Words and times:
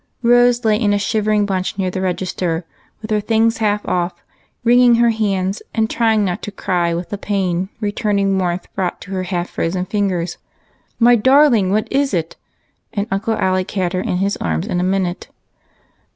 Rose 0.23 0.65
lay 0.65 0.77
in 0.79 0.93
a 0.93 0.97
shivering 0.97 1.45
bunch 1.45 1.77
near 1.77 1.91
the 1.91 2.01
register, 2.01 2.65
with 3.03 3.11
her 3.11 3.21
things 3.21 3.57
half 3.59 3.87
off, 3.87 4.23
wringing 4.63 4.95
her 4.95 5.11
hands, 5.11 5.61
and 5.75 5.87
trying 5.91 6.25
not 6.25 6.41
to 6.41 6.51
cry 6.51 6.91
with 6.91 7.09
the 7.09 7.19
pain 7.19 7.69
returning 7.79 8.39
warmth 8.39 8.67
brought 8.73 8.99
to 9.01 9.11
her 9.11 9.21
half 9.21 9.47
frozen 9.51 9.85
fingers." 9.85 10.39
My 11.07 11.15
darling, 11.15 11.71
what 11.71 11.87
is 11.93 12.15
it?" 12.15 12.35
and 12.95 13.05
Uncle 13.11 13.35
Alec 13.35 13.69
had 13.69 13.93
her 13.93 14.01
in 14.01 14.17
his 14.17 14.37
arms 14.37 14.65
in 14.65 14.79
a 14.79 14.83
minute. 14.83 15.27